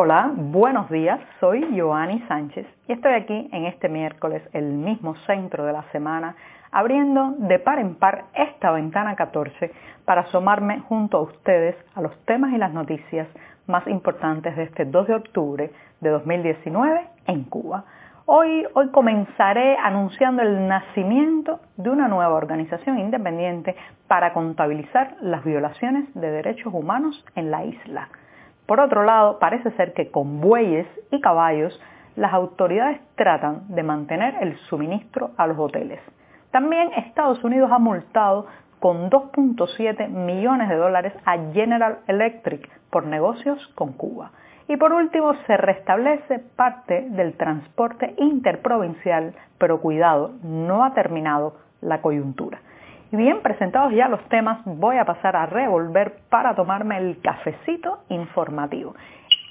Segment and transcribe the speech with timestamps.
[0.00, 5.64] Hola, buenos días, soy Joanny Sánchez y estoy aquí en este miércoles, el mismo centro
[5.64, 6.36] de la semana,
[6.70, 9.72] abriendo de par en par esta ventana 14
[10.04, 13.26] para asomarme junto a ustedes a los temas y las noticias
[13.66, 17.84] más importantes de este 2 de octubre de 2019 en Cuba.
[18.26, 23.74] Hoy, hoy comenzaré anunciando el nacimiento de una nueva organización independiente
[24.06, 28.08] para contabilizar las violaciones de derechos humanos en la isla.
[28.68, 31.80] Por otro lado, parece ser que con bueyes y caballos
[32.16, 36.00] las autoridades tratan de mantener el suministro a los hoteles.
[36.50, 38.46] También Estados Unidos ha multado
[38.78, 44.32] con 2.7 millones de dólares a General Electric por negocios con Cuba.
[44.68, 52.02] Y por último, se restablece parte del transporte interprovincial, pero cuidado, no ha terminado la
[52.02, 52.60] coyuntura.
[53.10, 58.00] Y bien presentados ya los temas, voy a pasar a revolver para tomarme el cafecito
[58.10, 58.94] informativo.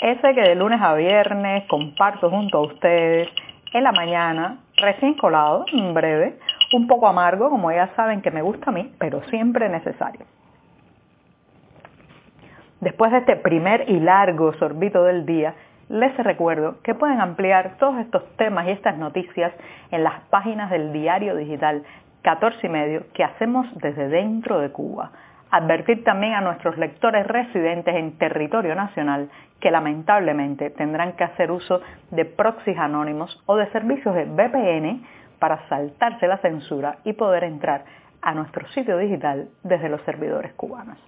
[0.00, 3.28] Ese que de lunes a viernes comparto junto a ustedes
[3.72, 6.36] en la mañana, recién colado, en breve,
[6.72, 10.26] un poco amargo, como ya saben que me gusta a mí, pero siempre necesario.
[12.80, 15.54] Después de este primer y largo sorbito del día,
[15.88, 19.52] les recuerdo que pueden ampliar todos estos temas y estas noticias
[19.90, 21.84] en las páginas del diario digital
[22.24, 25.12] 14 y medio que hacemos desde dentro de Cuba.
[25.50, 29.28] Advertir también a nuestros lectores residentes en territorio nacional
[29.60, 35.04] que lamentablemente tendrán que hacer uso de proxies anónimos o de servicios de VPN
[35.38, 37.84] para saltarse la censura y poder entrar
[38.22, 40.98] a nuestro sitio digital desde los servidores cubanos.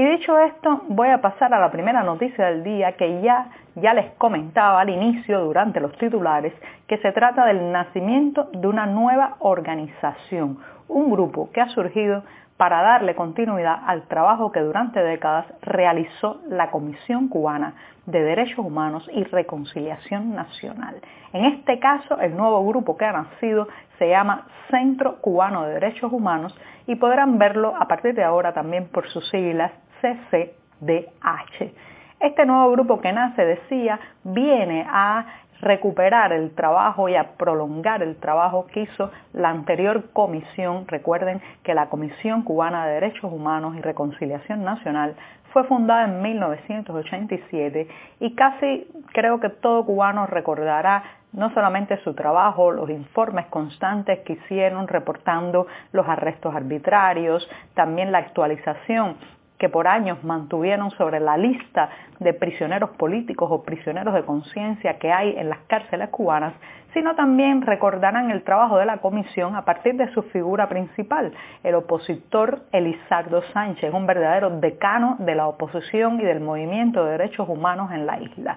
[0.00, 3.92] Y dicho esto, voy a pasar a la primera noticia del día que ya, ya
[3.92, 6.54] les comentaba al inicio durante los titulares,
[6.86, 12.22] que se trata del nacimiento de una nueva organización, un grupo que ha surgido
[12.56, 17.74] para darle continuidad al trabajo que durante décadas realizó la Comisión Cubana
[18.06, 20.96] de Derechos Humanos y Reconciliación Nacional.
[21.34, 26.10] En este caso, el nuevo grupo que ha nacido se llama Centro Cubano de Derechos
[26.10, 31.72] Humanos y podrán verlo a partir de ahora también por sus siglas CCDH.
[32.20, 35.24] Este nuevo grupo que nace, decía, viene a
[35.60, 40.86] recuperar el trabajo y a prolongar el trabajo que hizo la anterior comisión.
[40.86, 45.16] Recuerden que la Comisión Cubana de Derechos Humanos y Reconciliación Nacional
[45.52, 47.88] fue fundada en 1987
[48.20, 54.34] y casi creo que todo cubano recordará no solamente su trabajo, los informes constantes que
[54.34, 59.16] hicieron reportando los arrestos arbitrarios, también la actualización
[59.60, 65.12] que por años mantuvieron sobre la lista de prisioneros políticos o prisioneros de conciencia que
[65.12, 66.54] hay en las cárceles cubanas,
[66.94, 71.32] sino también recordarán el trabajo de la comisión a partir de su figura principal,
[71.62, 77.46] el opositor Elizardo Sánchez, un verdadero decano de la oposición y del movimiento de derechos
[77.46, 78.56] humanos en la isla.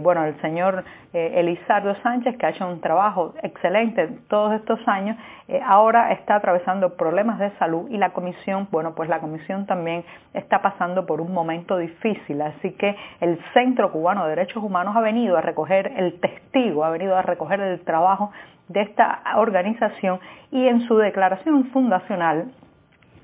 [0.00, 0.82] Bueno, el señor
[1.12, 5.16] eh, Elizardo Sánchez, que ha hecho un trabajo excelente todos estos años,
[5.46, 10.04] eh, ahora está atravesando problemas de salud y la comisión, bueno, pues la comisión también
[10.34, 15.00] está pasando por un momento difícil, así que el Centro Cubano de Derechos Humanos ha
[15.00, 18.32] venido a recoger el testigo, ha venido a recoger el trabajo
[18.66, 20.18] de esta organización
[20.50, 22.50] y en su declaración fundacional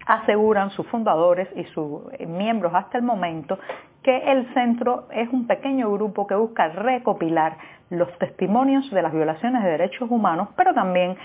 [0.07, 3.59] aseguran sus fundadores y sus miembros hasta el momento
[4.03, 7.57] que el centro es un pequeño grupo que busca recopilar
[7.91, 11.17] los testimonios de las violaciones de derechos humanos, pero también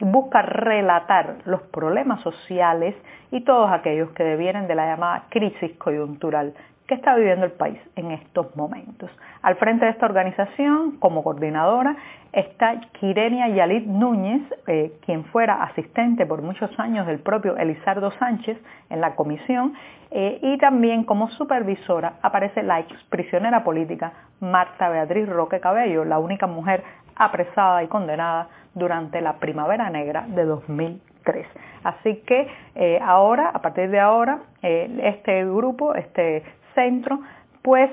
[0.00, 2.94] busca relatar los problemas sociales
[3.30, 6.54] y todos aquellos que devienen de la llamada crisis coyuntural
[6.86, 9.10] que está viviendo el país en estos momentos.
[9.42, 11.96] Al frente de esta organización, como coordinadora,
[12.32, 18.58] está Quirenia Yalit Núñez, eh, quien fuera asistente por muchos años del propio Elizardo Sánchez
[18.90, 19.74] en la comisión,
[20.12, 26.46] eh, y también como supervisora aparece la exprisionera política Marta Beatriz Roque Cabello, la única
[26.46, 26.84] mujer
[27.16, 31.46] apresada y condenada durante la Primavera Negra de 2003.
[31.82, 36.42] Así que eh, ahora, a partir de ahora, este grupo, este
[36.76, 37.18] centro,
[37.62, 37.90] pues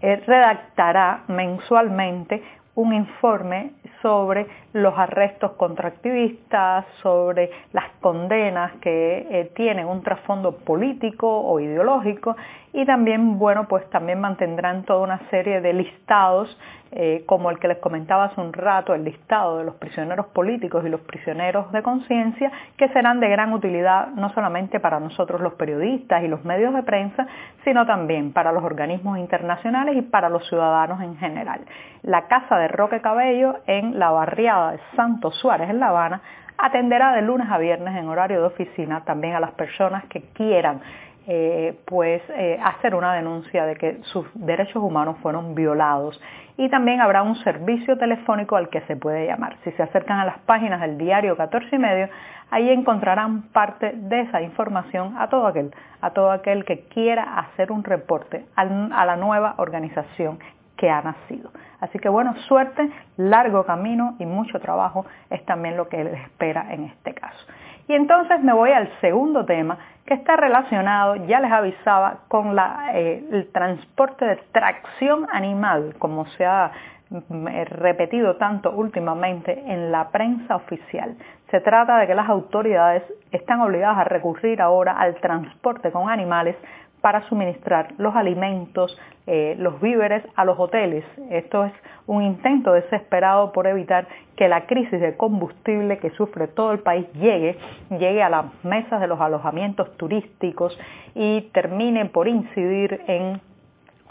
[0.00, 2.42] redactará mensualmente
[2.74, 3.70] un informe
[4.00, 11.60] sobre los arrestos contra activistas, sobre las condenas que eh, tienen un trasfondo político o
[11.60, 12.36] ideológico
[12.72, 16.56] y también, bueno, pues también mantendrán toda una serie de listados
[16.94, 20.84] eh, como el que les comentaba hace un rato, el listado de los prisioneros políticos
[20.84, 25.54] y los prisioneros de conciencia, que serán de gran utilidad no solamente para nosotros los
[25.54, 27.26] periodistas y los medios de prensa,
[27.64, 31.62] sino también para los organismos internacionales y para los ciudadanos en general.
[32.02, 36.22] La Casa de Roque Cabello en la barriada de Santo Suárez, en La Habana,
[36.56, 40.80] atenderá de lunes a viernes en horario de oficina también a las personas que quieran
[41.26, 46.20] eh, pues eh, hacer una denuncia de que sus derechos humanos fueron violados
[46.56, 49.56] y también habrá un servicio telefónico al que se puede llamar.
[49.62, 52.08] Si se acercan a las páginas del diario 14 y medio,
[52.50, 57.70] ahí encontrarán parte de esa información a todo aquel, a todo aquel que quiera hacer
[57.70, 60.40] un reporte a la nueva organización
[60.82, 61.52] que ha nacido.
[61.78, 66.74] Así que bueno, suerte, largo camino y mucho trabajo es también lo que les espera
[66.74, 67.46] en este caso.
[67.86, 72.58] Y entonces me voy al segundo tema que está relacionado, ya les avisaba, con
[72.94, 76.72] eh, el transporte de tracción animal, como se ha
[77.10, 81.16] mm, eh, repetido tanto últimamente en la prensa oficial.
[81.52, 86.56] Se trata de que las autoridades están obligadas a recurrir ahora al transporte con animales
[87.02, 88.96] para suministrar los alimentos,
[89.26, 91.04] eh, los víveres a los hoteles.
[91.30, 91.72] Esto es
[92.06, 94.06] un intento desesperado por evitar
[94.36, 97.58] que la crisis de combustible que sufre todo el país llegue,
[97.90, 100.78] llegue a las mesas de los alojamientos turísticos
[101.14, 103.40] y termine por incidir en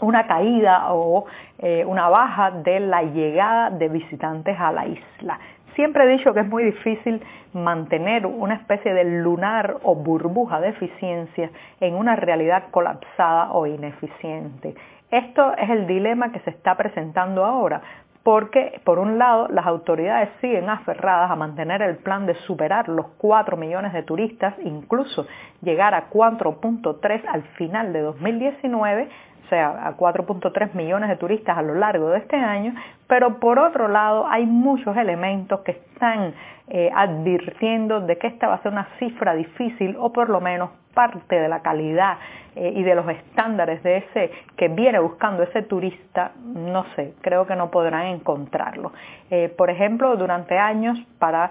[0.00, 1.24] una caída o
[1.58, 5.38] eh, una baja de la llegada de visitantes a la isla.
[5.74, 7.22] Siempre he dicho que es muy difícil
[7.54, 14.74] mantener una especie de lunar o burbuja de eficiencia en una realidad colapsada o ineficiente.
[15.10, 17.82] Esto es el dilema que se está presentando ahora,
[18.22, 23.06] porque por un lado las autoridades siguen aferradas a mantener el plan de superar los
[23.18, 25.26] 4 millones de turistas, incluso
[25.60, 29.08] llegar a 4.3 al final de 2019,
[29.52, 32.74] sea, a 4.3 millones de turistas a lo largo de este año,
[33.06, 36.32] pero por otro lado hay muchos elementos que están
[36.68, 40.70] eh, advirtiendo de que esta va a ser una cifra difícil o por lo menos
[40.94, 42.16] parte de la calidad
[42.56, 47.46] eh, y de los estándares de ese que viene buscando ese turista, no sé, creo
[47.46, 48.92] que no podrán encontrarlo.
[49.30, 51.50] Eh, por ejemplo, durante años para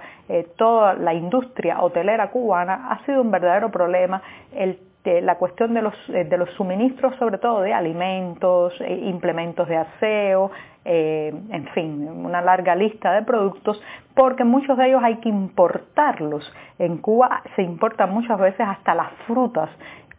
[0.58, 4.22] toda la industria hotelera cubana ha sido un verdadero problema
[4.56, 9.68] el la cuestión de los, eh, de los suministros, sobre todo de alimentos, eh, implementos
[9.68, 10.52] de aseo,
[10.86, 13.82] eh, en fin, una larga lista de productos,
[14.16, 16.44] porque muchos de ellos hay que importarlos.
[16.80, 19.70] En Cuba se importan muchas veces hasta las frutas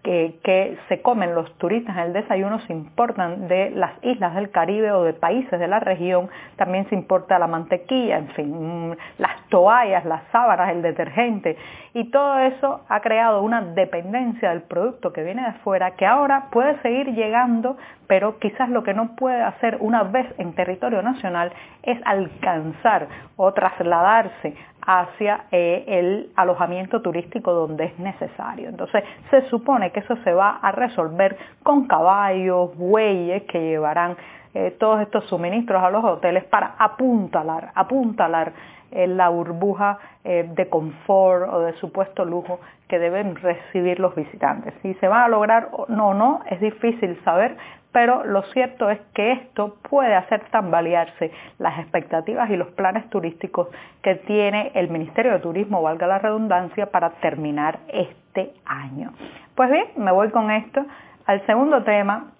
[0.03, 4.91] que, se comen los turistas en el desayuno se importan de las islas del Caribe
[4.93, 9.49] o de países de la región, también se importa la mantequilla, en fin, mm, las
[9.49, 11.57] toallas, las sábanas, el detergente
[11.95, 16.49] y todo eso ha creado una dependencia del producto que viene de fuera que ahora
[16.51, 17.77] puede seguir llegando,
[18.13, 21.51] pero quizás lo que no puede hacer una vez en territorio nacional
[21.83, 28.69] es alcanzar o trasladarse hacia eh, el alojamiento turístico donde es necesario.
[28.69, 34.15] Entonces se supone que eso se va a resolver con caballos, bueyes que llevarán
[34.53, 38.53] eh, todos estos suministros a los hoteles para apuntalar, apuntalar
[38.91, 44.73] eh, la burbuja de confort o de supuesto lujo que deben recibir los visitantes.
[44.83, 47.57] Si se va a lograr o no, no, es difícil saber,
[47.93, 53.69] pero lo cierto es que esto puede hacer tambalearse las expectativas y los planes turísticos
[54.03, 59.13] que tiene el Ministerio de Turismo, valga la redundancia, para terminar este año.
[59.55, 60.85] Pues bien, me voy con esto
[61.27, 62.33] al segundo tema,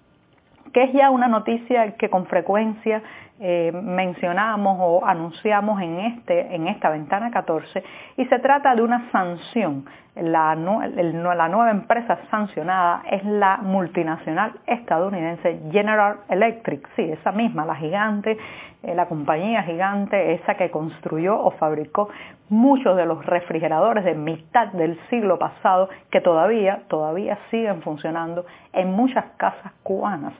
[0.73, 3.03] que es ya una noticia que con frecuencia
[3.39, 7.83] eh, mencionamos o anunciamos en, este, en esta ventana 14
[8.17, 9.85] y se trata de una sanción.
[10.15, 17.75] La, la nueva empresa sancionada es la multinacional estadounidense General Electric, sí, esa misma, la
[17.75, 18.37] gigante,
[18.83, 22.09] eh, la compañía gigante, esa que construyó o fabricó
[22.49, 28.91] muchos de los refrigeradores de mitad del siglo pasado que todavía, todavía siguen funcionando en
[28.91, 30.33] muchas casas cubanas.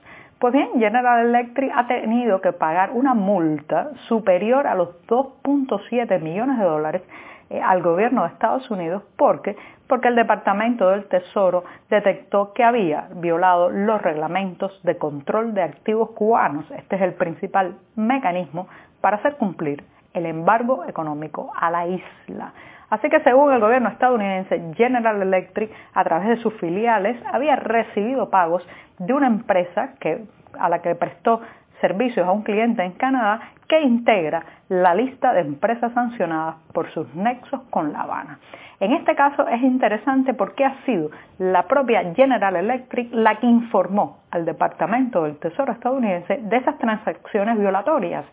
[0.44, 6.58] Pues bien, General Electric ha tenido que pagar una multa superior a los 2.7 millones
[6.58, 7.02] de dólares
[7.48, 9.56] eh, al gobierno de Estados Unidos porque
[9.88, 16.10] porque el Departamento del Tesoro detectó que había violado los reglamentos de control de activos
[16.10, 16.70] cubanos.
[16.72, 18.68] Este es el principal mecanismo
[19.00, 19.82] para hacer cumplir
[20.14, 22.52] el embargo económico a la isla.
[22.90, 28.30] Así que según el gobierno estadounidense, General Electric, a través de sus filiales, había recibido
[28.30, 28.66] pagos
[28.98, 30.24] de una empresa que,
[30.58, 31.40] a la que prestó
[31.80, 37.12] servicios a un cliente en Canadá que integra la lista de empresas sancionadas por sus
[37.14, 38.38] nexos con La Habana.
[38.80, 44.18] En este caso es interesante porque ha sido la propia General Electric la que informó
[44.30, 48.24] al Departamento del Tesoro estadounidense de esas transacciones violatorias,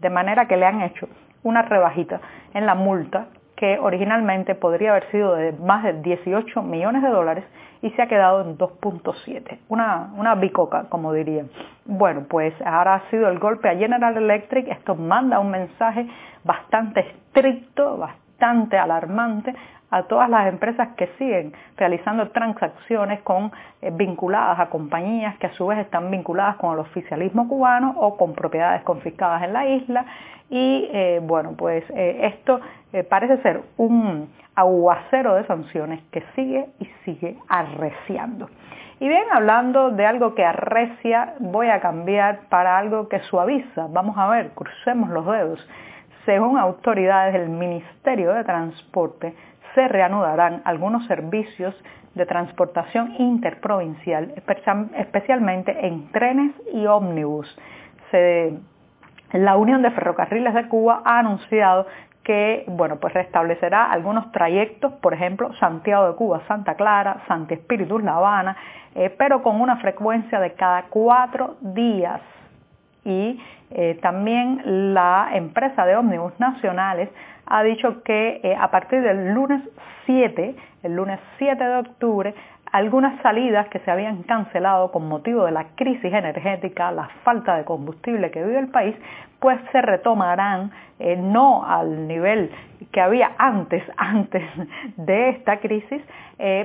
[0.00, 1.08] de manera que le han hecho
[1.42, 2.20] una rebajita
[2.54, 7.44] en la multa que originalmente podría haber sido de más de 18 millones de dólares
[7.82, 11.50] y se ha quedado en 2.7, una, una bicoca, como dirían.
[11.84, 16.06] Bueno, pues ahora ha sido el golpe a General Electric, esto manda un mensaje
[16.44, 19.54] bastante estricto, bastante alarmante
[19.90, 23.50] a todas las empresas que siguen realizando transacciones con,
[23.82, 28.16] eh, vinculadas a compañías que a su vez están vinculadas con el oficialismo cubano o
[28.16, 30.04] con propiedades confiscadas en la isla.
[30.48, 32.60] Y eh, bueno, pues eh, esto
[33.08, 38.48] parece ser un aguacero de sanciones que sigue y sigue arreciando.
[38.98, 43.86] Y bien, hablando de algo que arrecia, voy a cambiar para algo que suaviza.
[43.88, 45.66] Vamos a ver, crucemos los dedos.
[46.30, 49.34] Según autoridades del Ministerio de Transporte,
[49.74, 51.74] se reanudarán algunos servicios
[52.14, 54.32] de transportación interprovincial,
[54.96, 57.48] especialmente en trenes y ómnibus.
[59.32, 61.88] la Unión de Ferrocarriles de Cuba ha anunciado
[62.22, 67.98] que bueno, pues restablecerá algunos trayectos, por ejemplo, Santiago de Cuba, Santa Clara, Santi Espíritu,
[67.98, 68.56] La Habana,
[68.94, 72.20] eh, pero con una frecuencia de cada cuatro días.
[73.04, 73.40] Y
[73.70, 77.08] eh, también la empresa de ómnibus nacionales
[77.46, 79.62] ha dicho que eh, a partir del lunes
[80.06, 82.34] 7, el lunes 7 de octubre,
[82.72, 87.64] algunas salidas que se habían cancelado con motivo de la crisis energética, la falta de
[87.64, 88.94] combustible que vive el país,
[89.40, 92.50] pues se retomarán eh, no al nivel
[92.92, 94.42] que había antes, antes
[94.96, 96.02] de esta crisis,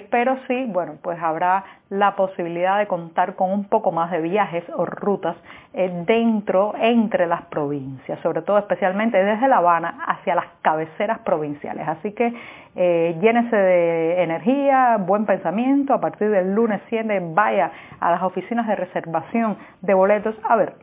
[0.09, 4.63] pero sí, bueno, pues habrá la posibilidad de contar con un poco más de viajes
[4.75, 5.35] o rutas
[5.73, 11.87] eh, dentro, entre las provincias, sobre todo especialmente desde La Habana hacia las cabeceras provinciales.
[11.87, 12.33] Así que
[12.75, 18.75] llénese de energía, buen pensamiento, a partir del lunes 7 vaya a las oficinas de
[18.75, 20.35] reservación de boletos.
[20.43, 20.73] A ver,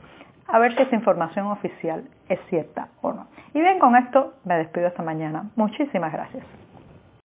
[0.46, 3.26] a ver si esa información oficial es cierta o no.
[3.54, 5.50] Y bien, con esto me despido esta mañana.
[5.56, 6.61] Muchísimas gracias.